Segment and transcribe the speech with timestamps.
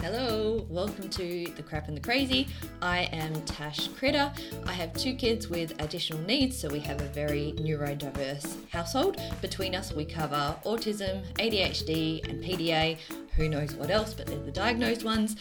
[0.00, 2.46] Hello, welcome to The Crap and the Crazy.
[2.80, 4.32] I am Tash Kritter.
[4.64, 9.20] I have two kids with additional needs, so we have a very neurodiverse household.
[9.42, 12.96] Between us, we cover autism, ADHD, and PDA.
[13.34, 15.34] Who knows what else, but they're the diagnosed ones.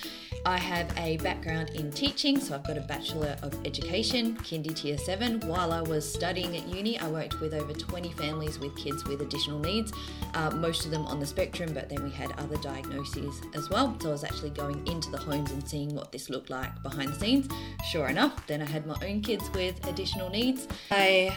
[0.45, 4.97] I have a background in teaching, so I've got a Bachelor of Education, Kindy Tier
[4.97, 5.41] 7.
[5.41, 9.21] While I was studying at uni, I worked with over 20 families with kids with
[9.21, 9.91] additional needs,
[10.33, 13.97] uh, most of them on the spectrum, but then we had other diagnoses as well.
[13.99, 17.09] So I was actually going into the homes and seeing what this looked like behind
[17.09, 17.47] the scenes.
[17.91, 20.67] Sure enough, then I had my own kids with additional needs.
[20.91, 21.35] I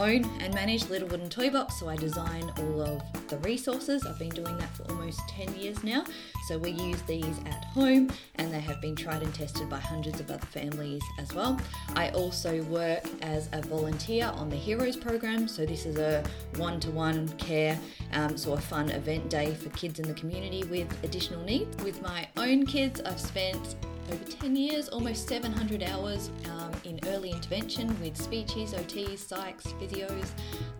[0.00, 4.06] own and manage Little Wooden Toybox, so I design all of the resources.
[4.06, 6.04] I've been doing that for almost 10 years now.
[6.46, 10.20] So we use these at home and they have been tried and tested by hundreds
[10.20, 11.58] of other families as well.
[11.94, 16.22] I also work as a volunteer on the Heroes program, so this is a
[16.56, 17.78] one to one care,
[18.12, 21.82] um, so a fun event day for kids in the community with additional needs.
[21.82, 23.76] With my own kids, I've spent
[24.12, 30.28] over 10 years, almost 700 hours um, in early intervention with speeches, OTs, psychs, physios,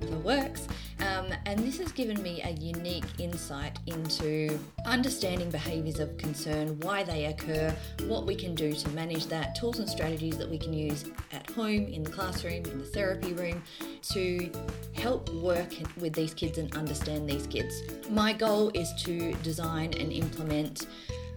[0.01, 0.67] the works.
[1.01, 7.03] Um, and this has given me a unique insight into understanding behaviours of concern, why
[7.03, 7.75] they occur,
[8.07, 11.49] what we can do to manage that, tools and strategies that we can use at
[11.51, 13.63] home, in the classroom, in the therapy room
[14.03, 14.51] to
[14.93, 17.83] help work with these kids and understand these kids.
[18.11, 20.87] My goal is to design and implement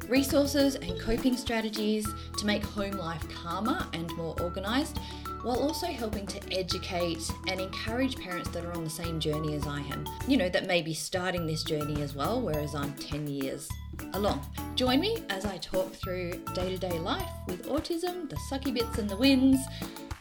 [0.10, 4.98] resources and coping strategies to make home life calmer and more organised,
[5.44, 9.66] while also helping to educate and encourage parents that are on the same journey as
[9.68, 10.08] I am.
[10.28, 13.70] You know, that may be starting this journey as well, whereas I'm 10 years
[14.14, 14.46] along.
[14.76, 18.98] Join me as I talk through day to day life with autism, the sucky bits
[18.98, 19.60] and the wins,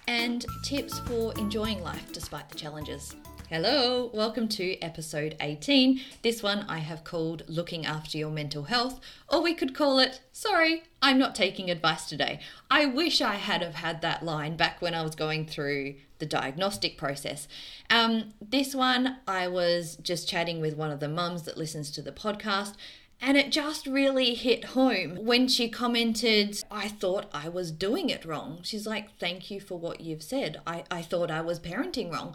[0.08, 3.16] and tips for enjoying life despite the challenges.
[3.48, 6.00] Hello, welcome to episode 18.
[6.22, 10.20] This one I have called Looking After Your Mental Health, or we could call it
[10.32, 12.40] Sorry, I'm not taking advice today.
[12.68, 16.26] I wish I had have had that line back when I was going through the
[16.26, 17.46] diagnostic process.
[17.88, 22.02] Um, this one I was just chatting with one of the mums that listens to
[22.02, 22.74] the podcast.
[23.20, 28.24] And it just really hit home when she commented, I thought I was doing it
[28.24, 28.58] wrong.
[28.64, 30.60] She's like, Thank you for what you've said.
[30.66, 32.34] I, I thought I was parenting wrong.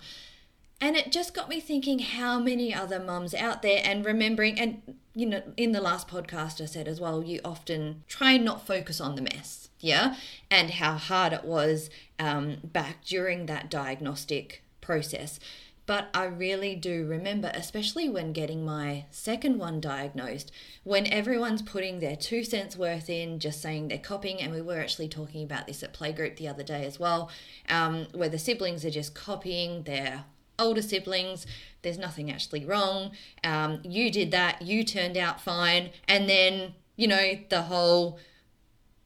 [0.81, 4.81] And it just got me thinking how many other mums out there and remembering, and
[5.13, 8.65] you know, in the last podcast I said as well, you often try and not
[8.65, 10.15] focus on the mess, yeah,
[10.49, 15.39] and how hard it was um, back during that diagnostic process.
[15.85, 20.51] But I really do remember, especially when getting my second one diagnosed,
[20.83, 24.39] when everyone's putting their two cents worth in, just saying they're copying.
[24.41, 27.29] And we were actually talking about this at Playgroup the other day as well,
[27.67, 30.25] um, where the siblings are just copying their
[30.59, 31.45] older siblings.
[31.81, 33.11] There's nothing actually wrong.
[33.43, 34.61] Um, you did that.
[34.61, 35.89] You turned out fine.
[36.07, 38.19] And then, you know, the whole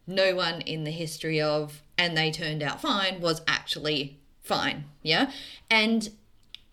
[0.08, 4.86] no one in the history of and they turned out fine was actually fine.
[5.02, 5.32] Yeah.
[5.70, 6.10] And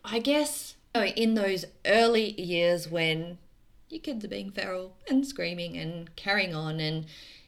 [0.05, 3.39] I guess oh, in those early years when
[3.89, 7.06] your kids are being feral and screaming and carrying on, and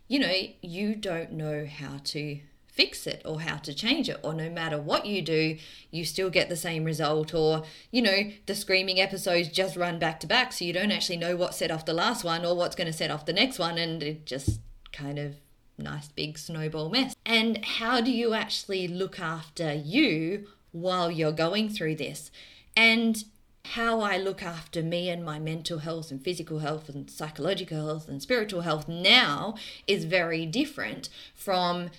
[0.09, 2.39] you know, you don't know how to
[2.75, 5.57] fix it or how to change it or no matter what you do
[5.91, 7.63] you still get the same result or
[7.93, 11.37] you know the screaming episodes just run back to back so you don't actually know
[11.37, 13.79] what set off the last one or what's going to set off the next one
[13.79, 14.61] and it just
[14.93, 15.37] kind of
[15.79, 17.15] nice big snowball mess.
[17.25, 22.31] And how do you actually look after you while you're going through this?
[22.77, 23.25] And
[23.65, 28.09] how I look after me and my mental health and physical health and psychological health
[28.09, 29.55] and spiritual health now
[29.87, 31.91] is very different from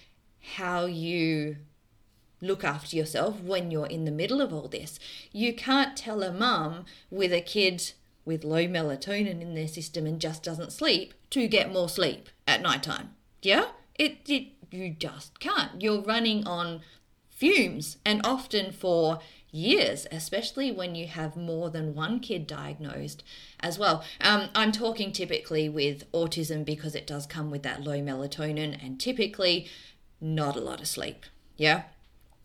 [0.56, 1.57] how you
[2.41, 5.00] look after yourself when you're in the middle of all this.
[5.31, 7.94] You can't tell a mum with a kid
[8.25, 12.61] with low melatonin in their system and just doesn't sleep to get more sleep at
[12.61, 13.11] night time.
[13.41, 13.67] Yeah?
[13.95, 15.81] It, it you just can't.
[15.81, 16.81] You're running on
[17.29, 19.19] fumes and often for
[19.51, 23.23] years, especially when you have more than one kid diagnosed
[23.59, 24.03] as well.
[24.19, 29.00] Um, I'm talking typically with autism because it does come with that low melatonin, and
[29.00, 29.68] typically
[30.21, 31.25] not a lot of sleep.
[31.57, 31.83] Yeah.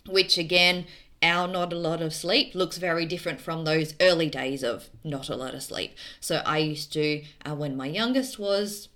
[0.07, 0.87] Which again,
[1.23, 5.29] our not a lot of sleep looks very different from those early days of not
[5.29, 5.95] a lot of sleep.
[6.21, 8.89] So I used to, uh, when my youngest was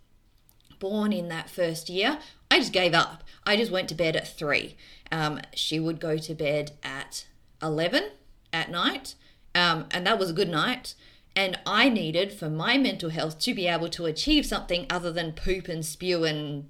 [0.78, 2.18] born in that first year,
[2.50, 3.24] I just gave up.
[3.44, 4.76] I just went to bed at three.
[5.12, 7.26] Um, she would go to bed at
[7.62, 8.10] 11
[8.52, 9.14] at night,
[9.54, 10.94] um, and that was a good night.
[11.36, 15.32] And I needed, for my mental health, to be able to achieve something other than
[15.32, 16.68] poop and spew and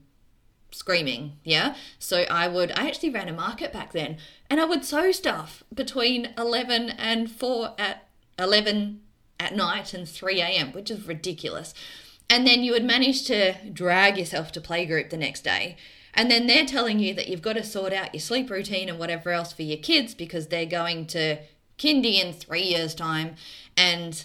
[0.75, 1.39] screaming.
[1.45, 1.75] Yeah.
[1.99, 4.19] So I would, I actually ran a market back then
[4.51, 9.01] and I would sew stuff between 11 and 4 at 11
[9.41, 11.75] at night and 3 a.m., which is ridiculous.
[12.31, 15.77] and then you would manage to drag yourself to playgroup the next day.
[16.15, 18.99] And then they're telling you that you've got to sort out your sleep routine and
[18.99, 21.39] whatever else for your kids because they're going to
[21.77, 23.35] kindy in three years' time
[23.77, 24.25] and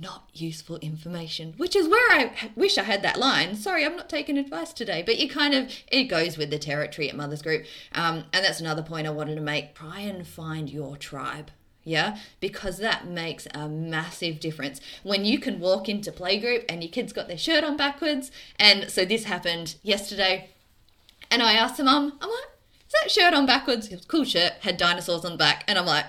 [0.00, 3.54] not useful information, which is where I wish I had that line.
[3.54, 7.08] Sorry, I'm not taking advice today, but you kind of, it goes with the territory
[7.10, 7.66] at Mother's Group.
[7.92, 9.74] Um, and that's another point I wanted to make.
[9.74, 11.50] Try and find your tribe
[11.82, 16.92] yeah because that makes a massive difference when you can walk into playgroup and your
[16.92, 20.50] kids got their shirt on backwards and so this happened yesterday
[21.30, 22.48] and i asked the mum i'm like
[22.86, 25.78] is that shirt on backwards it was cool shirt had dinosaurs on the back and
[25.78, 26.04] i'm like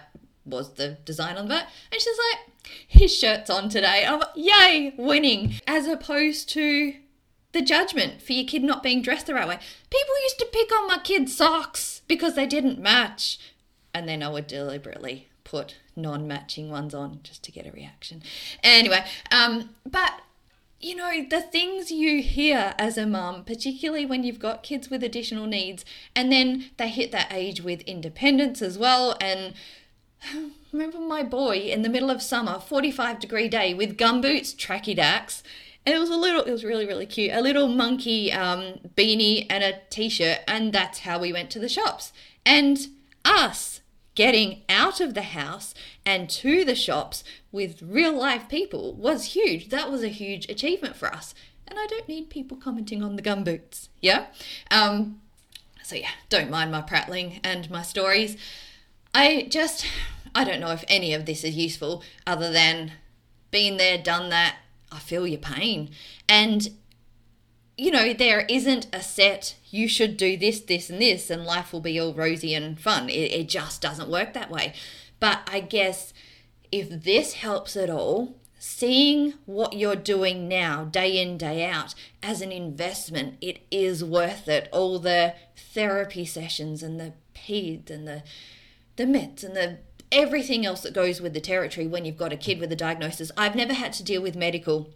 [0.46, 2.51] was the design on the back and she's like
[2.88, 6.94] his shirt's on today i'm yay winning as opposed to
[7.54, 9.60] the judgment for your kid not being dressed the right way
[9.90, 13.40] people used to pick on my kids socks because they didn't match
[13.94, 18.24] and then i would deliberately put non-matching ones on just to get a reaction.
[18.64, 20.22] Anyway, um, but
[20.80, 25.04] you know, the things you hear as a mum, particularly when you've got kids with
[25.04, 25.86] additional needs,
[26.16, 29.16] and then they hit that age with independence as well.
[29.22, 29.54] And
[30.72, 35.44] remember my boy in the middle of summer, 45 degree day with gumboots, tracky dacks.
[35.86, 37.34] And it was a little, it was really, really cute.
[37.34, 40.40] A little monkey um, beanie and a t shirt.
[40.48, 42.14] And that's how we went to the shops.
[42.46, 42.88] And
[43.26, 43.82] us,
[44.14, 45.74] getting out of the house
[46.06, 49.70] and to the shops with real life people was huge.
[49.70, 51.34] That was a huge achievement for us.
[51.68, 53.88] And I don't need people commenting on the gumboots.
[54.02, 54.28] Yeah?
[54.70, 55.22] Um,
[55.84, 58.38] so, yeah, don't mind my prattling and my stories.
[59.14, 59.86] I just,
[60.34, 62.94] I don't know if any of this is useful other than
[63.52, 64.56] being there, done that.
[64.92, 65.90] I feel your pain.
[66.28, 66.70] And
[67.78, 71.74] you know, there isn't a set, you should do this, this, and this, and life
[71.74, 73.10] will be all rosy and fun.
[73.10, 74.74] It, it just doesn't work that way.
[75.20, 76.14] But I guess
[76.72, 82.42] if this helps at all, seeing what you're doing now, day in, day out, as
[82.42, 84.70] an investment, it is worth it.
[84.72, 88.22] All the therapy sessions and the peds and the
[89.02, 89.80] the meds and the
[90.12, 93.32] everything else that goes with the territory when you've got a kid with a diagnosis.
[93.38, 94.90] I've never had to deal with medical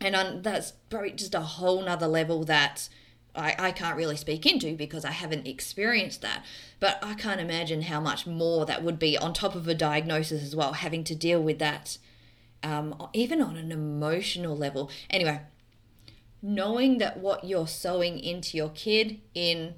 [0.00, 2.88] and on, that's probably just a whole nother level that
[3.34, 6.44] I, I can't really speak into because I haven't experienced that.
[6.80, 10.42] But I can't imagine how much more that would be on top of a diagnosis
[10.42, 11.98] as well, having to deal with that,
[12.62, 14.90] um, even on an emotional level.
[15.10, 15.42] Anyway,
[16.42, 19.74] knowing that what you're sowing into your kid in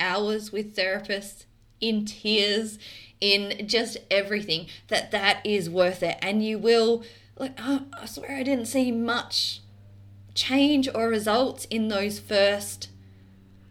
[0.00, 1.44] hours with therapists,
[1.80, 2.78] in tears,
[3.20, 6.18] in just everything, that that is worth it.
[6.22, 7.04] And you will
[7.36, 9.60] like I, I swear I didn't see much
[10.34, 12.88] change or results in those first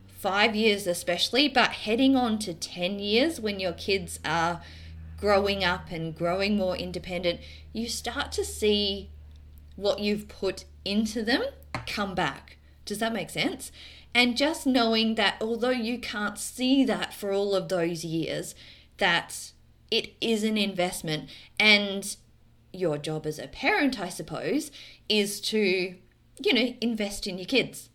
[0.07, 4.61] five years, especially, but heading on to 10 years when your kids are
[5.17, 7.41] growing up and growing more independent,
[7.73, 9.09] you start to see
[9.75, 11.43] what you've put into them
[11.85, 12.57] come back.
[12.85, 13.71] Does that make sense?
[14.13, 18.53] And just knowing that although you can't see that for all of those years,
[18.97, 19.51] that
[19.89, 22.15] it is an investment and
[22.71, 24.71] your job as a parent, I suppose,
[25.07, 25.59] is to,
[26.43, 27.89] you know, invest in your kids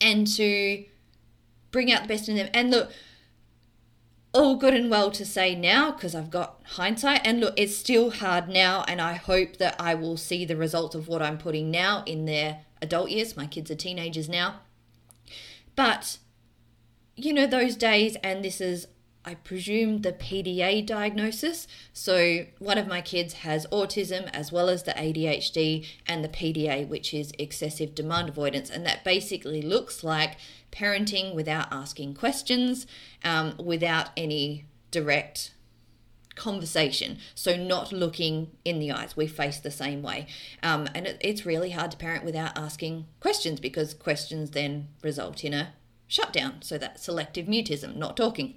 [0.00, 0.84] and to
[1.70, 2.48] bring out the best in them.
[2.54, 2.90] And look,
[4.32, 7.22] all good and well to say now because I've got hindsight.
[7.24, 10.94] And look, it's still hard now, and I hope that I will see the results
[10.94, 13.36] of what I'm putting now in their adult years.
[13.36, 14.60] My kids are teenagers now.
[15.76, 16.18] But,
[17.16, 18.88] you know, those days, and this is
[19.28, 21.68] I presume, the PDA diagnosis.
[21.92, 26.88] So, one of my kids has autism as well as the ADHD and the PDA,
[26.88, 28.70] which is excessive demand avoidance.
[28.70, 30.38] And that basically looks like
[30.72, 32.86] parenting without asking questions,
[33.22, 35.52] um, without any direct
[36.38, 37.18] conversation.
[37.34, 39.16] So, not looking in the eyes.
[39.16, 40.26] We face the same way.
[40.62, 45.44] Um, and it, it's really hard to parent without asking questions because questions then result
[45.44, 45.74] in a
[46.06, 46.62] shutdown.
[46.62, 48.54] So, that selective mutism, not talking.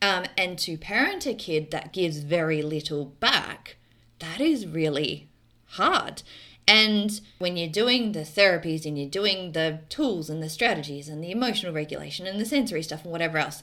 [0.00, 3.76] Um, and to parent a kid that gives very little back,
[4.18, 5.28] that is really
[5.72, 6.22] hard.
[6.66, 11.22] And when you're doing the therapies and you're doing the tools and the strategies and
[11.22, 13.62] the emotional regulation and the sensory stuff and whatever else,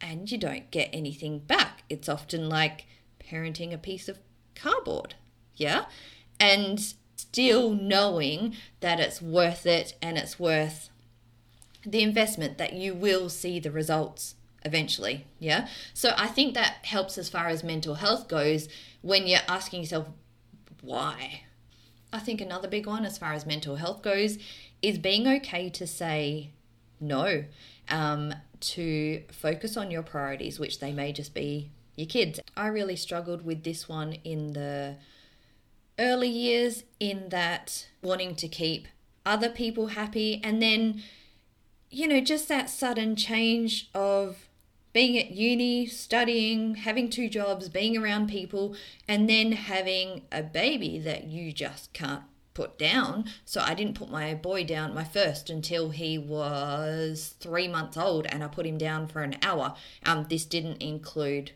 [0.00, 2.86] and you don't get anything back, it's often like
[3.20, 4.18] parenting a piece of
[4.54, 5.14] cardboard.
[5.54, 5.86] Yeah.
[6.40, 6.80] And
[7.16, 10.88] still knowing that it's worth it and it's worth
[11.84, 15.26] the investment, that you will see the results eventually.
[15.38, 15.68] Yeah.
[15.94, 18.68] So I think that helps as far as mental health goes
[19.02, 20.08] when you're asking yourself,
[20.82, 21.42] why?
[22.12, 24.38] I think another big one as far as mental health goes
[24.80, 26.50] is being okay to say
[27.00, 27.44] no,
[27.88, 32.38] um, to focus on your priorities, which they may just be your kids.
[32.56, 34.96] I really struggled with this one in the
[35.98, 38.86] early years in that wanting to keep
[39.26, 41.02] other people happy and then
[41.90, 44.48] you know just that sudden change of
[44.92, 48.76] being at uni studying having two jobs being around people
[49.08, 52.22] and then having a baby that you just can't
[52.58, 53.24] put down.
[53.44, 58.26] So I didn't put my boy down, my first, until he was three months old,
[58.26, 59.76] and I put him down for an hour.
[60.04, 61.52] Um, this didn't include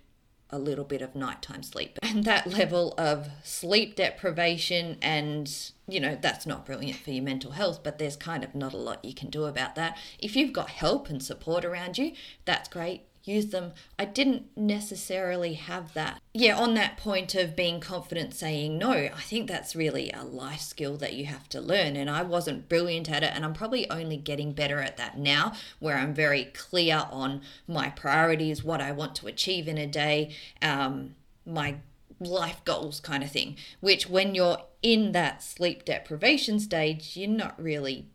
[0.53, 1.99] a little bit of nighttime sleep.
[2.13, 5.51] And that level of sleep deprivation, and
[5.89, 8.77] you know, that's not brilliant for your mental health, but there's kind of not a
[8.77, 9.97] lot you can do about that.
[10.19, 12.13] If you've got help and support around you,
[12.45, 13.73] that's great use them.
[13.99, 16.21] I didn't necessarily have that.
[16.35, 20.61] Yeah, on that point of being confident saying no, I think that's really a life
[20.61, 21.97] skill that you have to learn.
[21.97, 23.33] And I wasn't brilliant at it.
[23.35, 27.91] And I'm probably only getting better at that now, where I'm very clear on my
[27.91, 31.15] priorities, what I want to achieve in a day, um,
[31.47, 31.77] my
[32.19, 33.57] life goals kind of thing.
[33.81, 38.07] Which, when you're in that sleep deprivation stage, you're not really.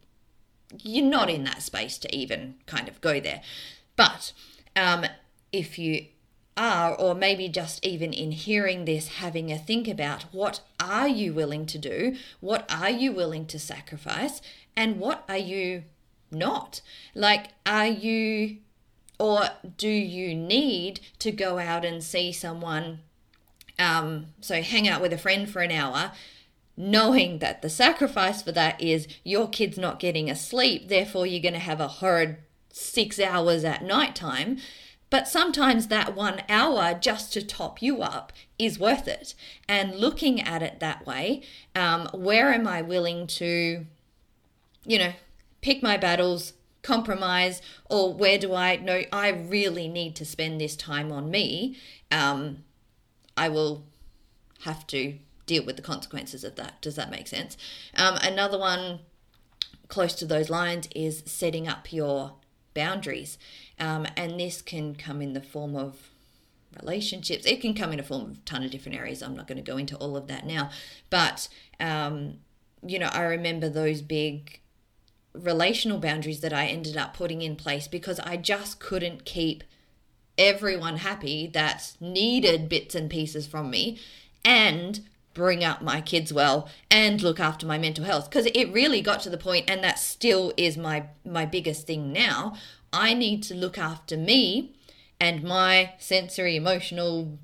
[0.84, 3.42] You're not in that space to even kind of go there.
[3.96, 4.34] But
[4.78, 5.06] um,
[5.52, 6.06] if you
[6.56, 11.34] are, or maybe just even in hearing this, having a think about what are you
[11.34, 12.16] willing to do?
[12.40, 14.42] What are you willing to sacrifice?
[14.76, 15.84] And what are you
[16.32, 16.82] not?
[17.16, 18.58] Like, are you,
[19.20, 23.00] or do you need to go out and see someone?
[23.80, 26.12] Um, so, hang out with a friend for an hour
[26.80, 31.42] knowing that the sacrifice for that is your kid's not getting a sleep, therefore you're
[31.42, 32.38] going to have a horrid
[32.78, 34.58] six hours at night time.
[35.10, 39.34] But sometimes that one hour just to top you up is worth it.
[39.68, 41.44] And looking at it that way,
[41.76, 43.86] um, where am I willing to,
[44.86, 45.14] you know,
[45.62, 50.76] pick my battles, compromise, or where do I know I really need to spend this
[50.76, 51.78] time on me?
[52.12, 52.66] Um,
[53.38, 53.86] I will
[54.62, 56.82] have to deal with the consequences of that.
[56.82, 57.56] Does that make sense?
[57.96, 59.00] Um, another one
[59.88, 62.34] close to those lines is setting up your
[62.78, 63.38] boundaries.
[63.80, 66.12] Um, and this can come in the form of
[66.80, 67.46] relationships.
[67.46, 69.22] It can come in a form of a ton of different areas.
[69.22, 70.70] I'm not going to go into all of that now.
[71.10, 72.40] But, um,
[72.86, 74.62] you know, I remember those big
[75.34, 79.64] relational boundaries that I ended up putting in place because I just couldn't keep
[80.38, 84.00] everyone happy that needed bits and pieces from me
[84.46, 85.02] and
[85.38, 88.28] bring up my kids well and look after my mental health.
[88.28, 92.12] Because it really got to the point and that still is my my biggest thing
[92.12, 92.56] now
[92.92, 94.74] i need to look after me
[95.20, 97.38] and my sensory emotional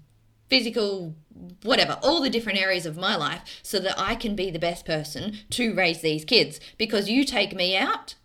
[0.50, 1.16] physical
[1.64, 4.86] whatever all the different areas of my life so that i can be the best
[4.86, 6.60] person to raise these kids.
[6.78, 8.16] Because you take me out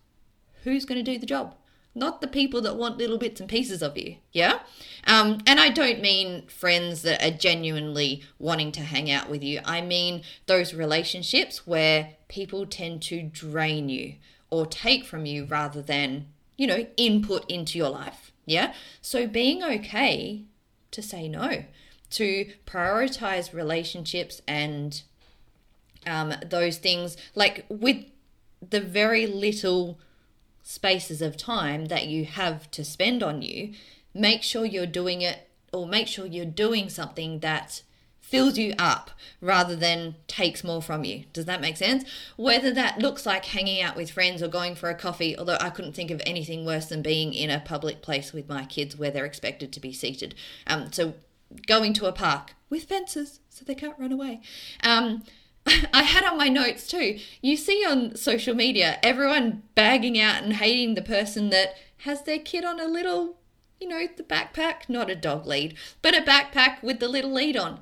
[0.63, 1.55] who's going to do the job
[1.95, 4.17] not the people that want little bits and pieces of you.
[4.31, 4.59] Yeah?
[5.07, 9.59] Um, and I don't mean friends that are genuinely wanting to hang out with you.
[9.65, 14.15] I mean those relationships where people tend to drain you
[14.49, 16.27] or take from you rather than,
[16.57, 18.31] you know, input into your life.
[18.45, 18.73] Yeah?
[19.01, 20.43] So being okay
[20.91, 21.65] to say no,
[22.11, 25.01] to prioritize relationships and
[26.07, 28.05] um, those things, like with
[28.67, 29.99] the very little
[30.63, 33.73] spaces of time that you have to spend on you,
[34.13, 37.83] make sure you're doing it or make sure you're doing something that
[38.29, 39.09] fills you up
[39.41, 41.23] rather than takes more from you.
[41.33, 42.03] Does that make sense?
[42.37, 45.71] Whether that looks like hanging out with friends or going for a coffee, although I
[45.71, 49.09] couldn't think of anything worse than being in a public place with my kids where
[49.09, 50.35] they're expected to be seated.
[50.67, 51.15] Um, so
[51.65, 54.41] going to a park with fences so they can't run away.
[54.83, 55.23] Um,
[55.93, 57.19] I had on my notes too.
[57.41, 62.39] You see on social media everyone bagging out and hating the person that has their
[62.39, 63.37] kid on a little,
[63.79, 67.57] you know, the backpack, not a dog lead, but a backpack with the little lead
[67.57, 67.81] on.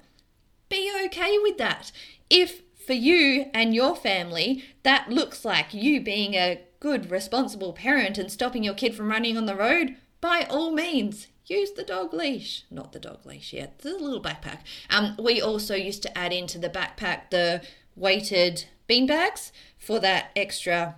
[0.69, 1.91] Be okay with that.
[2.29, 8.17] If for you and your family that looks like you being a good, responsible parent
[8.17, 12.13] and stopping your kid from running on the road, by all means, use the dog
[12.13, 12.63] leash.
[12.69, 14.59] Not the dog leash yet, the little backpack.
[14.89, 17.61] Um, we also used to add into the backpack the
[17.95, 20.95] weighted bean bags for that extra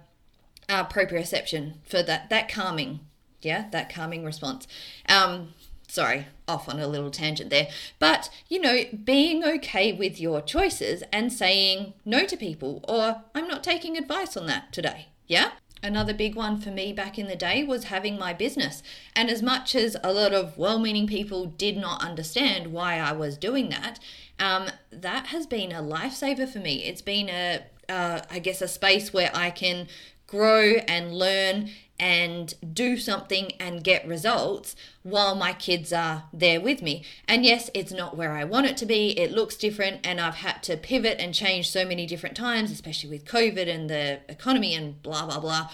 [0.67, 2.99] uh, proprioception, for that, that calming,
[3.41, 4.67] yeah, that calming response.
[5.07, 5.53] Um,
[5.87, 7.67] sorry, off on a little tangent there.
[7.97, 13.47] But, you know, being okay with your choices and saying no to people, or I'm
[13.47, 15.07] not taking advice on that today.
[15.27, 15.51] Yeah?
[15.81, 18.83] Another big one for me back in the day was having my business.
[19.15, 23.13] And as much as a lot of well meaning people did not understand why I
[23.13, 23.99] was doing that,
[24.39, 26.83] um, that has been a lifesaver for me.
[26.83, 29.87] It's been a, uh, I guess, a space where I can
[30.27, 36.81] grow and learn and do something and get results while my kids are there with
[36.81, 37.03] me.
[37.27, 39.17] And yes, it's not where I want it to be.
[39.19, 43.09] It looks different, and I've had to pivot and change so many different times, especially
[43.09, 45.69] with COVID and the economy and blah, blah, blah.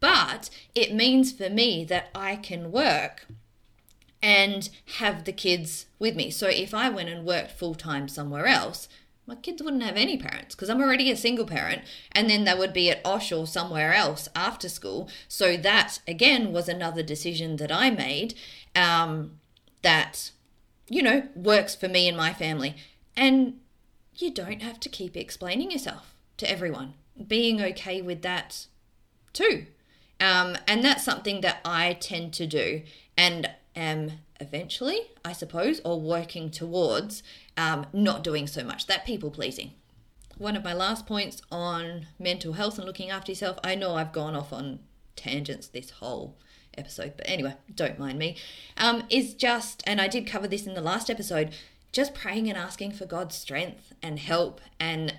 [0.00, 3.26] But it means for me that I can work
[4.20, 6.30] and have the kids with me.
[6.30, 8.88] So if I went and worked full time somewhere else,
[9.26, 12.54] my kids wouldn't have any parents because I'm already a single parent, and then they
[12.54, 15.08] would be at Osh or somewhere else after school.
[15.28, 18.34] So that again was another decision that I made
[18.74, 19.38] um,
[19.82, 20.32] that
[20.88, 22.74] you know works for me and my family,
[23.16, 23.60] and
[24.16, 26.94] you don't have to keep explaining yourself to everyone.
[27.26, 28.66] Being okay with that
[29.32, 29.66] too,
[30.18, 32.82] um, and that's something that I tend to do,
[33.16, 34.12] and am
[34.42, 37.22] eventually, I suppose, or working towards
[37.56, 39.72] um, not doing so much that people pleasing.
[40.36, 44.12] One of my last points on mental health and looking after yourself, I know I've
[44.12, 44.80] gone off on
[45.14, 46.36] tangents this whole
[46.76, 48.36] episode, but anyway, don't mind me,
[48.76, 51.54] um, is just, and I did cover this in the last episode,
[51.92, 55.18] just praying and asking for God's strength and help and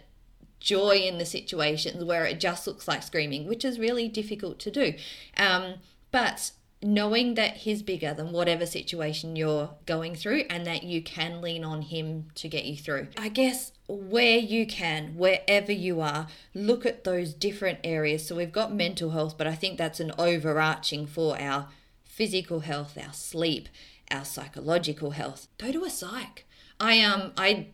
[0.59, 4.71] joy in the situations where it just looks like screaming, which is really difficult to
[4.71, 4.93] do.
[5.37, 5.75] Um,
[6.11, 6.51] but
[6.83, 11.63] knowing that he's bigger than whatever situation you're going through and that you can lean
[11.63, 13.07] on him to get you through.
[13.17, 18.25] I guess where you can, wherever you are, look at those different areas.
[18.27, 21.69] So we've got mental health, but I think that's an overarching for our
[22.03, 23.69] physical health, our sleep,
[24.11, 25.47] our psychological health.
[25.57, 26.45] Go to a psych.
[26.79, 27.67] I um I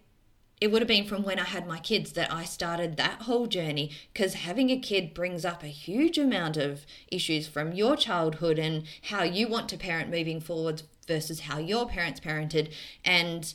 [0.62, 3.48] it would have been from when I had my kids that I started that whole
[3.48, 8.60] journey because having a kid brings up a huge amount of issues from your childhood
[8.60, 12.74] and how you want to parent moving forward versus how your parents parented.
[13.06, 13.54] And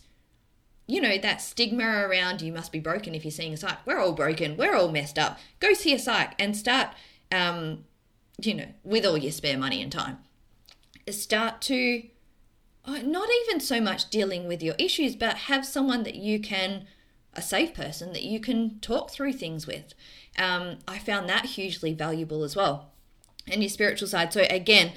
[0.87, 3.99] you know that stigma around you must be broken if you're seeing a psych we're
[3.99, 6.91] all broken we're all messed up go see a psych and start
[7.33, 7.85] um
[8.41, 10.19] you know with all your spare money and time.
[11.09, 12.03] Start to
[12.85, 16.87] uh, not even so much dealing with your issues, but have someone that you can,
[17.37, 19.95] a safe person that you can talk through things with.
[20.38, 22.91] Um, I found that hugely valuable as well.
[23.47, 24.33] And your spiritual side.
[24.33, 24.93] So, again,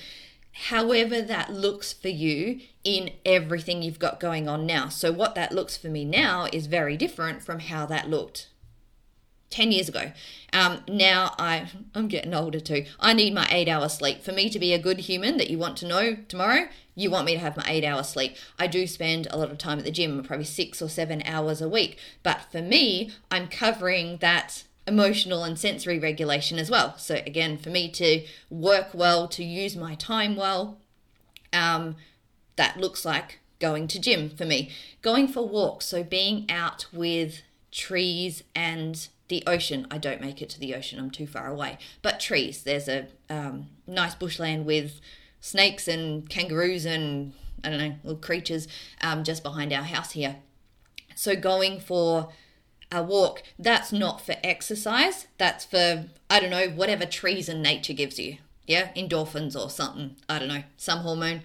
[0.69, 4.89] however that looks for you in everything you've got going on now.
[4.89, 8.47] So, what that looks for me now is very different from how that looked
[9.49, 10.11] 10 years ago.
[10.53, 12.85] Um, now I, I'm getting older too.
[12.99, 14.23] I need my eight hour sleep.
[14.23, 17.27] For me to be a good human that you want to know tomorrow, you want
[17.27, 18.35] me to have my eight hour sleep.
[18.57, 21.61] I do spend a lot of time at the gym, probably six or seven hours
[21.61, 21.99] a week.
[22.23, 26.97] But for me, I'm covering that emotional and sensory regulation as well.
[26.97, 30.79] So again, for me to work well, to use my time well,
[31.53, 31.97] um,
[32.55, 34.71] that looks like going to gym for me.
[35.03, 39.85] Going for walks, so being out with trees and the ocean.
[39.91, 41.77] I don't make it to the ocean, I'm too far away.
[42.01, 44.99] But trees, there's a um, nice bushland with
[45.39, 48.67] snakes and kangaroos and I don't know, little creatures
[49.01, 50.37] um, just behind our house here.
[51.15, 52.29] So going for
[52.91, 57.93] a walk, that's not for exercise, that's for, I don't know, whatever trees and nature
[57.93, 58.37] gives you.
[58.65, 60.15] Yeah, endorphins or something.
[60.29, 61.41] I don't know, some hormone.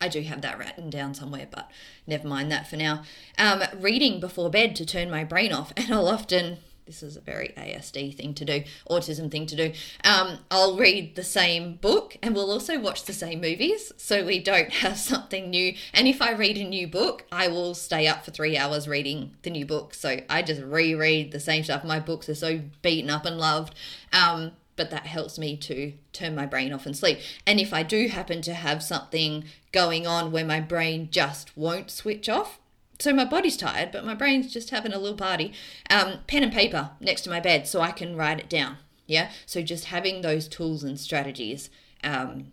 [0.00, 1.70] I do have that written down somewhere, but
[2.06, 3.02] never mind that for now.
[3.36, 7.20] Um, reading before bed to turn my brain off, and I'll often this is a
[7.20, 9.72] very ASD thing to do, autism thing to do.
[10.04, 14.40] Um, I'll read the same book and we'll also watch the same movies so we
[14.40, 15.74] don't have something new.
[15.92, 19.36] And if I read a new book, I will stay up for three hours reading
[19.42, 19.92] the new book.
[19.94, 21.84] So I just reread the same stuff.
[21.84, 23.74] My books are so beaten up and loved.
[24.12, 27.18] Um, but that helps me to turn my brain off and sleep.
[27.46, 31.90] And if I do happen to have something going on where my brain just won't
[31.90, 32.60] switch off,
[32.98, 35.52] so my body's tired, but my brain's just having a little party.
[35.88, 38.78] Um, pen and paper next to my bed so I can write it down.
[39.06, 39.30] Yeah.
[39.46, 41.70] So just having those tools and strategies
[42.04, 42.52] um,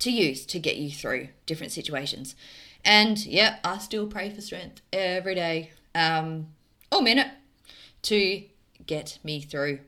[0.00, 2.34] to use to get you through different situations.
[2.84, 6.48] And yeah, I still pray for strength every day, um,
[6.92, 7.28] or minute,
[8.02, 8.44] to
[8.86, 9.80] get me through.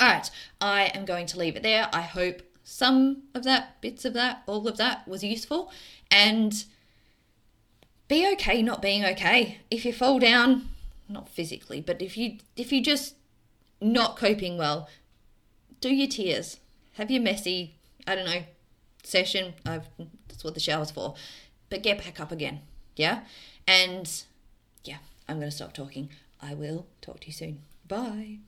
[0.00, 1.88] All right, I am going to leave it there.
[1.92, 5.70] I hope some of that, bits of that, all of that was useful.
[6.10, 6.64] And
[8.08, 9.58] be okay not being okay.
[9.70, 10.68] If you fall down,
[11.08, 13.14] not physically, but if you if you just
[13.80, 14.88] not coping well,
[15.80, 16.58] do your tears.
[16.94, 17.74] Have your messy,
[18.06, 18.42] I don't know,
[19.02, 19.54] session.
[19.66, 19.86] I've,
[20.28, 21.14] that's what the shower's for.
[21.68, 22.60] But get back up again.
[22.94, 23.20] Yeah?
[23.68, 24.10] And
[24.84, 26.08] yeah, I'm to stop talking.
[26.40, 27.58] I will talk to you soon.
[27.86, 28.38] Bye.